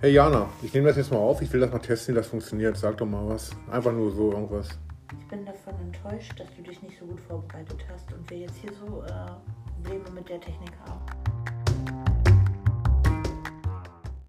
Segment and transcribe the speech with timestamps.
[0.00, 1.42] Hey Jana, ich nehme das jetzt mal auf.
[1.42, 2.76] Ich will das mal testen, wie das funktioniert.
[2.76, 3.50] Sag doch mal was.
[3.68, 4.68] Einfach nur so irgendwas.
[5.10, 8.54] Ich bin davon enttäuscht, dass du dich nicht so gut vorbereitet hast und wir jetzt
[8.58, 11.00] hier so äh, Probleme mit der Technik haben.